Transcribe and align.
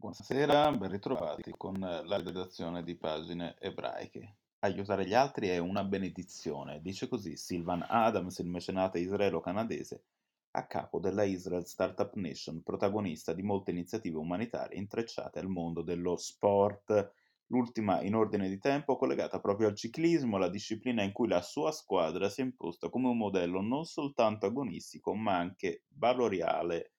Buonasera, 0.00 0.72
ben 0.78 0.90
ritrovati 0.90 1.52
con 1.58 1.78
la 1.78 2.16
redazione 2.16 2.82
di 2.82 2.94
Pagine 2.96 3.56
Ebraiche. 3.60 4.36
Aiutare 4.60 5.06
gli 5.06 5.12
altri 5.12 5.48
è 5.48 5.58
una 5.58 5.84
benedizione, 5.84 6.80
dice 6.80 7.06
così 7.06 7.36
Sylvan 7.36 7.84
Adams, 7.86 8.38
il 8.38 8.48
mecenate 8.48 8.98
israelo-canadese, 8.98 10.04
a 10.52 10.66
capo 10.66 11.00
della 11.00 11.24
Israel 11.24 11.66
Startup 11.66 12.14
Nation, 12.14 12.62
protagonista 12.62 13.34
di 13.34 13.42
molte 13.42 13.72
iniziative 13.72 14.16
umanitarie 14.16 14.78
intrecciate 14.78 15.38
al 15.38 15.48
mondo 15.48 15.82
dello 15.82 16.16
sport, 16.16 17.12
l'ultima 17.48 18.00
in 18.00 18.14
ordine 18.14 18.48
di 18.48 18.58
tempo 18.58 18.96
collegata 18.96 19.38
proprio 19.38 19.68
al 19.68 19.76
ciclismo, 19.76 20.38
la 20.38 20.48
disciplina 20.48 21.02
in 21.02 21.12
cui 21.12 21.28
la 21.28 21.42
sua 21.42 21.72
squadra 21.72 22.30
si 22.30 22.40
è 22.40 22.44
imposta 22.44 22.88
come 22.88 23.08
un 23.08 23.18
modello 23.18 23.60
non 23.60 23.84
soltanto 23.84 24.46
agonistico, 24.46 25.14
ma 25.14 25.36
anche 25.36 25.82
valoriale 25.88 26.92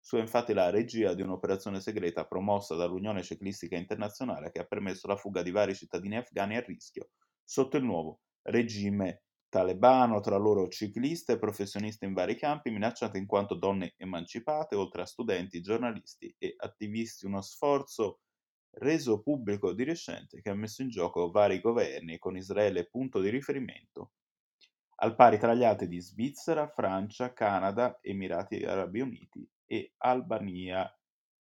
Fu 0.00 0.16
infatti 0.16 0.52
la 0.54 0.70
regia 0.70 1.14
di 1.14 1.22
un'operazione 1.22 1.80
segreta 1.80 2.26
promossa 2.26 2.74
dall'Unione 2.74 3.22
Ciclistica 3.22 3.76
Internazionale 3.76 4.50
che 4.50 4.60
ha 4.60 4.64
permesso 4.64 5.06
la 5.06 5.16
fuga 5.16 5.42
di 5.42 5.50
vari 5.50 5.74
cittadini 5.74 6.16
afghani 6.16 6.56
a 6.56 6.60
rischio 6.60 7.10
sotto 7.44 7.76
il 7.76 7.84
nuovo 7.84 8.20
regime 8.42 9.22
talebano, 9.48 10.20
tra 10.20 10.36
loro 10.36 10.68
cicliste 10.68 11.32
e 11.32 11.38
professionisti 11.38 12.04
in 12.04 12.12
vari 12.12 12.36
campi, 12.36 12.70
minacciate 12.70 13.18
in 13.18 13.26
quanto 13.26 13.54
donne 13.54 13.94
emancipate, 13.96 14.76
oltre 14.76 15.02
a 15.02 15.06
studenti, 15.06 15.60
giornalisti 15.60 16.34
e 16.38 16.54
attivisti. 16.58 17.26
Uno 17.26 17.40
sforzo 17.40 18.20
reso 18.72 19.22
pubblico 19.22 19.72
di 19.72 19.84
recente 19.84 20.40
che 20.42 20.50
ha 20.50 20.54
messo 20.54 20.82
in 20.82 20.90
gioco 20.90 21.30
vari 21.30 21.60
governi 21.60 22.18
con 22.18 22.36
Israele 22.36 22.88
punto 22.88 23.20
di 23.20 23.30
riferimento, 23.30 24.12
al 24.96 25.14
pari 25.14 25.38
tra 25.38 25.54
gli 25.54 25.64
altri 25.64 25.88
di 25.88 26.00
Svizzera, 26.00 26.68
Francia, 26.68 27.32
Canada, 27.32 27.98
Emirati 28.02 28.64
Arabi 28.64 29.00
Uniti 29.00 29.48
e 29.68 29.92
Albania. 29.98 30.92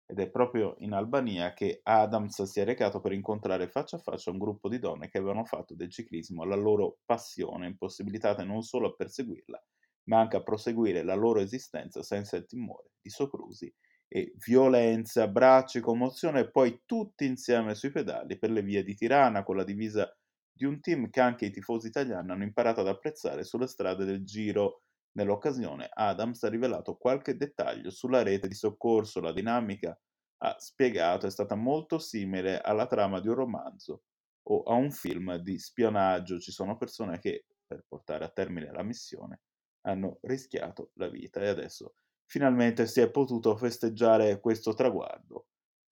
Ed 0.07 0.19
è 0.19 0.29
proprio 0.29 0.75
in 0.81 0.93
Albania 0.93 1.55
che 1.55 1.81
Adams 1.83 2.43
si 2.43 2.61
è 2.61 2.65
recato 2.65 3.01
per 3.01 3.13
incontrare 3.13 3.69
faccia 3.69 3.97
a 3.97 4.01
faccia 4.01 4.31
un 4.31 4.39
gruppo 4.39 4.69
di 4.69 4.79
donne 4.79 5.09
che 5.09 5.19
avevano 5.19 5.45
fatto 5.45 5.75
del 5.75 5.91
ciclismo 5.91 6.45
la 6.45 6.57
loro 6.57 6.99
passione, 7.07 7.69
impossibilitate 7.69 8.45
non 8.45 8.63
solo 8.63 8.89
a 8.89 8.95
perseguirla, 8.95 9.65
ma 10.05 10.21
anche 10.21 10.37
a 10.37 10.43
proseguire 10.43 11.03
la 11.05 11.15
loro 11.15 11.41
esistenza 11.41 12.03
senza 12.03 12.37
il 12.37 12.47
timore 12.47 12.91
di 13.01 13.09
soprusi 13.09 13.73
e 14.09 14.35
violenze, 14.45 15.23
abbracci, 15.23 15.81
commozione 15.81 16.41
e 16.41 16.51
poi 16.51 16.83
tutti 16.85 17.25
insieme 17.25 17.75
sui 17.75 17.91
pedali 17.91 18.39
per 18.39 18.51
le 18.51 18.63
vie 18.63 18.85
di 18.85 18.95
Tirana 18.95 19.43
con 19.43 19.57
la 19.57 19.65
divisa 19.65 20.15
di 20.53 20.65
un 20.67 20.81
team 20.81 21.11
che 21.11 21.21
anche 21.21 21.47
i 21.47 21.51
tifosi 21.51 21.89
italiani 21.89 22.31
hanno 22.31 22.45
imparato 22.45 22.81
ad 22.81 22.87
apprezzare 22.87 23.43
sulle 23.43 23.67
strade 23.67 24.05
del 24.05 24.25
Giro 24.25 24.84
Nell'occasione 25.17 25.89
Adams 25.93 26.43
ha 26.43 26.49
rivelato 26.49 26.97
qualche 26.97 27.37
dettaglio 27.37 27.91
sulla 27.91 28.23
rete 28.23 28.49
di 28.49 28.55
soccorso, 28.55 29.21
la 29.21 29.33
dinamica, 29.33 29.99
ha 30.39 30.57
spiegato, 30.59 31.27
è 31.27 31.31
stata 31.31 31.55
molto 31.55 31.99
simile 31.99 32.61
alla 32.61 32.87
trama 32.87 33.21
di 33.21 33.29
un 33.29 33.35
romanzo 33.35 34.03
o 34.49 34.63
a 34.65 34.75
un 34.75 34.91
film 34.91 35.37
di 35.37 35.59
spionaggio. 35.59 36.39
Ci 36.39 36.51
sono 36.53 36.77
persone 36.77 37.19
che, 37.19 37.47
per 37.67 37.85
portare 37.89 38.25
a 38.25 38.29
termine 38.29 38.73
la 38.73 38.83
missione, 38.83 39.43
hanno 39.83 40.19
rischiato 40.23 40.91
la 40.95 41.09
vita 41.09 41.41
e 41.41 41.49
adesso 41.49 41.95
finalmente 42.27 42.87
si 42.87 43.01
è 43.01 43.11
potuto 43.11 43.57
festeggiare 43.57 44.41
questo 44.41 44.75
traguardo. 44.75 45.47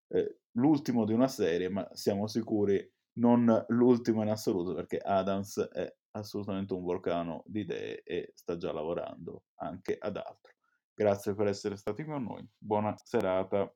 Eh, 0.08 0.40
l'ultimo 0.52 1.04
di 1.04 1.12
una 1.12 1.28
serie, 1.28 1.68
ma 1.68 1.88
siamo 1.92 2.26
sicuri 2.26 2.90
non 3.14 3.64
l'ultimo 3.68 4.22
in 4.22 4.30
assoluto 4.30 4.74
perché 4.74 4.98
Adams 4.98 5.58
è 5.60 5.94
assolutamente 6.12 6.72
un 6.74 6.82
vulcano 6.82 7.42
di 7.46 7.60
idee 7.60 8.02
e 8.02 8.32
sta 8.34 8.56
già 8.56 8.72
lavorando 8.72 9.44
anche 9.56 9.96
ad 9.98 10.16
altro. 10.16 10.52
Grazie 10.94 11.34
per 11.34 11.46
essere 11.48 11.76
stati 11.76 12.04
con 12.04 12.22
noi, 12.22 12.46
buona 12.58 12.94
serata. 12.96 13.72